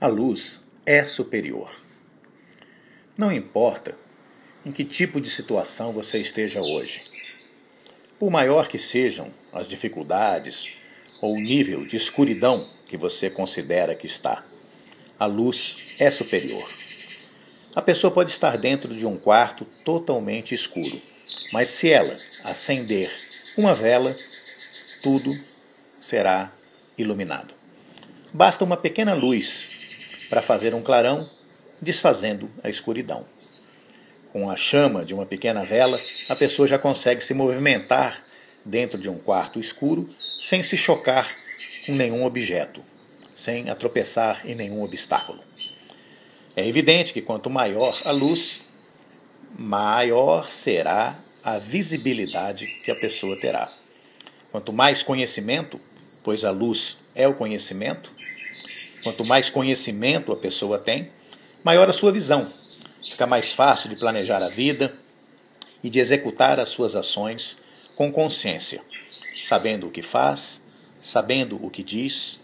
A 0.00 0.06
luz 0.06 0.60
é 0.86 1.04
superior. 1.06 1.74
Não 3.16 3.32
importa 3.32 3.96
em 4.64 4.70
que 4.70 4.84
tipo 4.84 5.20
de 5.20 5.28
situação 5.28 5.92
você 5.92 6.20
esteja 6.20 6.60
hoje. 6.60 7.02
Por 8.16 8.30
maior 8.30 8.68
que 8.68 8.78
sejam 8.78 9.34
as 9.52 9.66
dificuldades 9.66 10.68
ou 11.20 11.34
o 11.34 11.40
nível 11.40 11.84
de 11.84 11.96
escuridão 11.96 12.64
que 12.88 12.96
você 12.96 13.28
considera 13.28 13.92
que 13.92 14.06
está, 14.06 14.44
a 15.18 15.26
luz 15.26 15.78
é 15.98 16.12
superior. 16.12 16.70
A 17.74 17.82
pessoa 17.82 18.12
pode 18.12 18.30
estar 18.30 18.56
dentro 18.56 18.94
de 18.94 19.04
um 19.04 19.18
quarto 19.18 19.64
totalmente 19.84 20.54
escuro, 20.54 21.02
mas 21.52 21.70
se 21.70 21.90
ela 21.90 22.16
acender 22.44 23.10
uma 23.56 23.74
vela, 23.74 24.14
tudo 25.02 25.36
será 26.00 26.52
iluminado. 26.96 27.52
Basta 28.32 28.62
uma 28.62 28.76
pequena 28.76 29.12
luz 29.12 29.76
para 30.28 30.42
fazer 30.42 30.74
um 30.74 30.82
clarão, 30.82 31.28
desfazendo 31.80 32.50
a 32.62 32.68
escuridão. 32.68 33.24
Com 34.32 34.50
a 34.50 34.56
chama 34.56 35.04
de 35.04 35.14
uma 35.14 35.26
pequena 35.26 35.64
vela, 35.64 36.00
a 36.28 36.36
pessoa 36.36 36.68
já 36.68 36.78
consegue 36.78 37.24
se 37.24 37.32
movimentar 37.32 38.22
dentro 38.64 38.98
de 38.98 39.08
um 39.08 39.18
quarto 39.18 39.58
escuro 39.58 40.08
sem 40.40 40.62
se 40.62 40.76
chocar 40.76 41.34
com 41.86 41.94
nenhum 41.94 42.24
objeto, 42.24 42.82
sem 43.36 43.70
atropeçar 43.70 44.42
em 44.44 44.54
nenhum 44.54 44.82
obstáculo. 44.82 45.38
É 46.56 46.66
evidente 46.66 47.12
que 47.12 47.22
quanto 47.22 47.48
maior 47.48 48.00
a 48.04 48.10
luz, 48.10 48.68
maior 49.58 50.50
será 50.50 51.18
a 51.42 51.58
visibilidade 51.58 52.66
que 52.84 52.90
a 52.90 52.96
pessoa 52.96 53.38
terá. 53.40 53.70
Quanto 54.50 54.72
mais 54.72 55.02
conhecimento, 55.02 55.80
pois 56.22 56.44
a 56.44 56.50
luz 56.50 56.98
é 57.14 57.26
o 57.26 57.34
conhecimento, 57.34 58.10
Quanto 59.02 59.24
mais 59.24 59.48
conhecimento 59.48 60.32
a 60.32 60.36
pessoa 60.36 60.78
tem, 60.78 61.10
maior 61.62 61.88
a 61.88 61.92
sua 61.92 62.12
visão. 62.12 62.52
Fica 63.08 63.26
mais 63.26 63.52
fácil 63.52 63.88
de 63.88 63.96
planejar 63.96 64.42
a 64.42 64.48
vida 64.48 64.92
e 65.82 65.88
de 65.88 65.98
executar 65.98 66.58
as 66.58 66.68
suas 66.68 66.96
ações 66.96 67.56
com 67.96 68.12
consciência, 68.12 68.80
sabendo 69.42 69.88
o 69.88 69.90
que 69.90 70.02
faz, 70.02 70.62
sabendo 71.00 71.64
o 71.64 71.70
que 71.70 71.82
diz, 71.82 72.40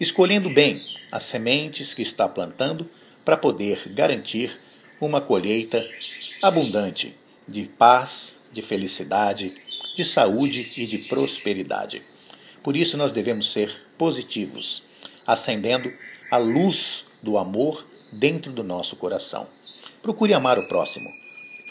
escolhendo 0.00 0.50
bem 0.50 0.74
as 1.10 1.24
sementes 1.24 1.94
que 1.94 2.02
está 2.02 2.28
plantando 2.28 2.88
para 3.24 3.36
poder 3.36 3.88
garantir 3.88 4.58
uma 5.00 5.20
colheita 5.20 5.84
abundante 6.42 7.16
de 7.46 7.64
paz, 7.64 8.38
de 8.52 8.62
felicidade, 8.62 9.54
de 9.96 10.04
saúde 10.04 10.72
e 10.76 10.86
de 10.86 10.98
prosperidade. 10.98 12.02
Por 12.62 12.76
isso 12.76 12.96
nós 12.96 13.12
devemos 13.12 13.52
ser 13.52 13.72
positivos 13.96 14.93
acendendo 15.26 15.92
a 16.30 16.36
luz 16.36 17.06
do 17.22 17.38
amor 17.38 17.84
dentro 18.12 18.52
do 18.52 18.62
nosso 18.62 18.96
coração. 18.96 19.46
Procure 20.02 20.34
amar 20.34 20.58
o 20.58 20.68
próximo. 20.68 21.10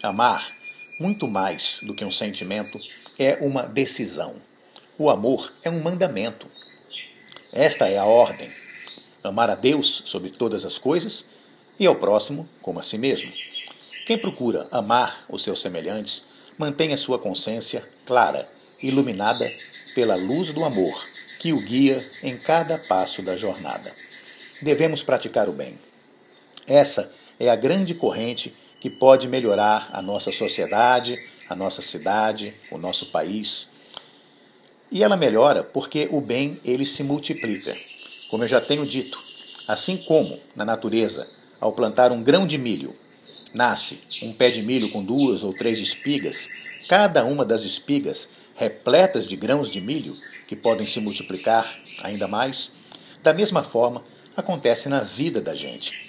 Amar, 0.01 0.51
muito 0.99 1.27
mais 1.27 1.79
do 1.83 1.93
que 1.93 2.03
um 2.03 2.11
sentimento, 2.11 2.77
é 3.17 3.37
uma 3.41 3.63
decisão. 3.63 4.35
O 4.97 5.09
amor 5.09 5.51
é 5.63 5.69
um 5.69 5.81
mandamento. 5.81 6.47
Esta 7.53 7.87
é 7.87 7.97
a 7.97 8.05
ordem: 8.05 8.51
amar 9.23 9.49
a 9.49 9.55
Deus 9.55 10.03
sobre 10.05 10.29
todas 10.29 10.65
as 10.65 10.77
coisas 10.77 11.29
e 11.79 11.85
ao 11.85 11.95
próximo 11.95 12.47
como 12.61 12.79
a 12.79 12.83
si 12.83 12.97
mesmo. 12.97 13.31
Quem 14.05 14.17
procura 14.17 14.67
amar 14.71 15.25
os 15.29 15.43
seus 15.43 15.61
semelhantes 15.61 16.25
mantém 16.57 16.93
a 16.93 16.97
sua 16.97 17.17
consciência 17.17 17.83
clara, 18.05 18.45
iluminada 18.81 19.49
pela 19.95 20.15
luz 20.15 20.53
do 20.53 20.63
amor 20.65 21.12
que 21.43 21.51
o 21.51 21.59
guia 21.59 22.01
em 22.23 22.37
cada 22.37 22.77
passo 22.77 23.21
da 23.21 23.35
jornada. 23.35 23.91
Devemos 24.61 25.03
praticar 25.03 25.49
o 25.49 25.51
bem. 25.51 25.77
Essa 26.65 27.11
é 27.37 27.49
a 27.49 27.55
grande 27.57 27.93
corrente 27.93 28.53
que 28.79 28.89
pode 28.89 29.27
melhorar 29.27 29.89
a 29.91 30.01
nossa 30.01 30.31
sociedade, 30.31 31.21
a 31.49 31.55
nossa 31.57 31.81
cidade, 31.81 32.53
o 32.71 32.77
nosso 32.77 33.07
país. 33.07 33.71
E 34.89 35.03
ela 35.03 35.17
melhora 35.17 35.65
porque 35.65 36.07
o 36.13 36.21
bem 36.21 36.61
ele 36.63 36.85
se 36.85 37.03
multiplica. 37.03 37.75
Como 38.29 38.45
eu 38.45 38.47
já 38.47 38.61
tenho 38.61 38.85
dito, 38.85 39.21
assim 39.67 39.97
como 39.97 40.39
na 40.55 40.63
natureza, 40.63 41.27
ao 41.59 41.73
plantar 41.73 42.13
um 42.13 42.23
grão 42.23 42.47
de 42.47 42.57
milho, 42.57 42.95
nasce 43.53 43.99
um 44.21 44.33
pé 44.37 44.49
de 44.49 44.63
milho 44.63 44.89
com 44.91 45.03
duas 45.03 45.43
ou 45.43 45.53
três 45.53 45.77
espigas, 45.79 46.47
cada 46.87 47.25
uma 47.25 47.43
das 47.43 47.63
espigas 47.63 48.29
repletas 48.63 49.27
de 49.27 49.35
grãos 49.35 49.69
de 49.69 49.81
milho, 49.81 50.13
que 50.47 50.55
podem 50.55 50.87
se 50.87 50.99
multiplicar 50.99 51.79
ainda 52.01 52.27
mais, 52.27 52.71
da 53.21 53.33
mesma 53.33 53.61
forma 53.61 54.01
acontece 54.35 54.87
na 54.87 55.01
vida 55.01 55.41
da 55.41 55.53
gente. 55.53 56.01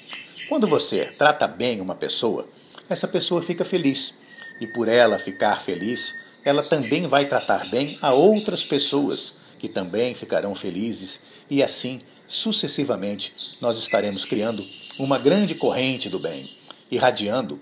Quando 0.49 0.67
você 0.67 1.07
trata 1.07 1.49
bem 1.49 1.81
uma 1.81 1.95
pessoa, 1.95 2.47
essa 2.89 3.09
pessoa 3.09 3.43
fica 3.43 3.65
feliz. 3.65 4.15
E 4.61 4.69
por 4.69 4.89
ela 4.89 5.19
ficar 5.19 5.61
feliz, 5.61 6.43
ela 6.45 6.63
também 6.63 7.09
vai 7.09 7.27
tratar 7.27 7.69
bem 7.71 7.99
a 8.01 8.13
outras 8.13 8.65
pessoas, 8.65 9.35
que 9.59 9.69
também 9.69 10.15
ficarão 10.15 10.55
felizes, 10.55 11.21
e 11.51 11.63
assim 11.63 12.01
sucessivamente 12.29 13.33
nós 13.61 13.79
estaremos 13.79 14.25
criando 14.25 14.65
uma 14.99 15.19
grande 15.19 15.57
corrente 15.57 16.09
do 16.09 16.21
bem, 16.21 16.49
irradiando 16.91 17.61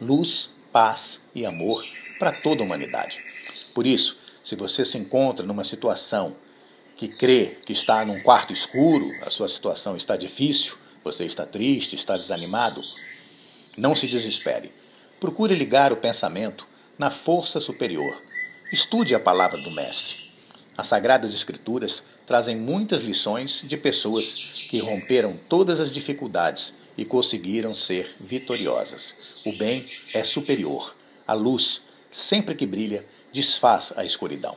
luz, 0.00 0.54
paz 0.72 1.30
e 1.34 1.46
amor 1.46 1.84
para 2.18 2.32
toda 2.32 2.62
a 2.62 2.64
humanidade. 2.66 3.20
Por 3.78 3.86
isso, 3.86 4.18
se 4.42 4.56
você 4.56 4.84
se 4.84 4.98
encontra 4.98 5.46
numa 5.46 5.62
situação 5.62 6.34
que 6.96 7.06
crê 7.06 7.56
que 7.64 7.72
está 7.72 8.04
num 8.04 8.20
quarto 8.22 8.52
escuro, 8.52 9.08
a 9.22 9.30
sua 9.30 9.46
situação 9.46 9.96
está 9.96 10.16
difícil, 10.16 10.74
você 11.04 11.24
está 11.24 11.46
triste, 11.46 11.94
está 11.94 12.16
desanimado, 12.16 12.82
não 13.78 13.94
se 13.94 14.08
desespere. 14.08 14.72
Procure 15.20 15.54
ligar 15.54 15.92
o 15.92 15.96
pensamento 15.96 16.66
na 16.98 17.08
força 17.08 17.60
superior. 17.60 18.18
Estude 18.72 19.14
a 19.14 19.20
palavra 19.20 19.62
do 19.62 19.70
Mestre. 19.70 20.24
As 20.76 20.88
Sagradas 20.88 21.32
Escrituras 21.32 22.02
trazem 22.26 22.56
muitas 22.56 23.02
lições 23.02 23.62
de 23.64 23.76
pessoas 23.76 24.34
que 24.68 24.80
romperam 24.80 25.38
todas 25.48 25.78
as 25.78 25.92
dificuldades 25.92 26.74
e 26.96 27.04
conseguiram 27.04 27.76
ser 27.76 28.12
vitoriosas. 28.28 29.40
O 29.46 29.52
bem 29.56 29.84
é 30.12 30.24
superior. 30.24 30.96
A 31.24 31.32
luz, 31.32 31.82
sempre 32.10 32.56
que 32.56 32.66
brilha, 32.66 33.04
desfaz 33.38 33.92
a 33.96 34.04
escuridão. 34.04 34.56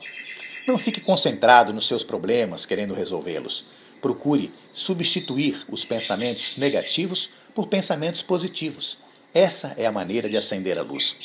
Não 0.66 0.76
fique 0.76 1.00
concentrado 1.00 1.72
nos 1.72 1.86
seus 1.86 2.02
problemas 2.02 2.66
querendo 2.66 2.94
resolvê-los. 2.94 3.64
Procure 4.00 4.50
substituir 4.74 5.56
os 5.70 5.84
pensamentos 5.84 6.58
negativos 6.58 7.30
por 7.54 7.68
pensamentos 7.68 8.22
positivos. 8.22 8.98
Essa 9.32 9.72
é 9.76 9.86
a 9.86 9.92
maneira 9.92 10.28
de 10.28 10.36
acender 10.36 10.76
a 10.76 10.82
luz. 10.82 11.20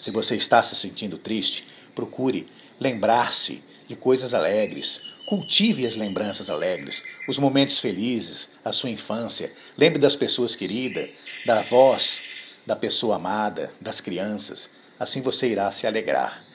Se 0.00 0.12
você 0.12 0.36
está 0.36 0.62
se 0.62 0.76
sentindo 0.76 1.18
triste, 1.18 1.66
procure 1.96 2.46
lembrar-se 2.78 3.60
de 3.88 3.96
coisas 3.96 4.32
alegres. 4.32 5.24
Cultive 5.26 5.84
as 5.84 5.96
lembranças 5.96 6.48
alegres, 6.48 7.02
os 7.28 7.38
momentos 7.38 7.80
felizes, 7.80 8.50
a 8.64 8.70
sua 8.70 8.88
infância. 8.88 9.52
Lembre 9.76 9.98
das 9.98 10.14
pessoas 10.14 10.54
queridas, 10.54 11.26
da 11.44 11.60
voz 11.60 12.22
da 12.64 12.76
pessoa 12.76 13.16
amada, 13.16 13.72
das 13.80 13.98
crianças. 13.98 14.68
Assim 15.00 15.22
você 15.22 15.48
irá 15.48 15.72
se 15.72 15.86
alegrar. 15.86 16.47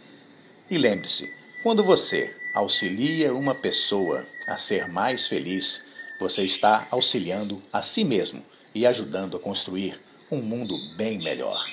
E 0.73 0.77
lembre-se, 0.79 1.31
quando 1.61 1.83
você 1.83 2.35
auxilia 2.55 3.31
uma 3.31 3.53
pessoa 3.53 4.25
a 4.47 4.57
ser 4.57 4.87
mais 4.87 5.27
feliz, 5.27 5.85
você 6.19 6.43
está 6.43 6.87
auxiliando 6.89 7.61
a 7.71 7.83
si 7.83 8.03
mesmo 8.03 8.43
e 8.73 8.83
ajudando 8.87 9.37
a 9.37 9.39
construir 9.39 9.95
um 10.31 10.37
mundo 10.37 10.75
bem 10.97 11.19
melhor. 11.19 11.63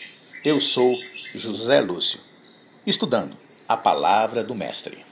Eu 0.45 0.61
sou 0.61 0.95
José 1.35 1.81
Lúcio, 1.81 2.21
estudando 2.87 3.35
a 3.67 3.75
palavra 3.75 4.45
do 4.45 4.55
Mestre. 4.55 5.03